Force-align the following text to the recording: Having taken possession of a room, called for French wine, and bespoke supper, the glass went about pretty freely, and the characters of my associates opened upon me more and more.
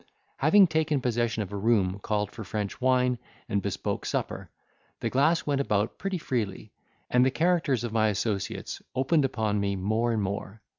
Having 0.37 0.65
taken 0.65 0.99
possession 0.99 1.43
of 1.43 1.53
a 1.53 1.55
room, 1.55 1.99
called 1.99 2.31
for 2.31 2.43
French 2.43 2.81
wine, 2.81 3.19
and 3.47 3.61
bespoke 3.61 4.03
supper, 4.03 4.49
the 4.99 5.11
glass 5.11 5.45
went 5.45 5.61
about 5.61 5.99
pretty 5.99 6.17
freely, 6.17 6.71
and 7.11 7.23
the 7.23 7.29
characters 7.29 7.83
of 7.83 7.93
my 7.93 8.07
associates 8.07 8.81
opened 8.95 9.25
upon 9.25 9.59
me 9.59 9.75
more 9.75 10.11
and 10.11 10.23
more. 10.23 10.59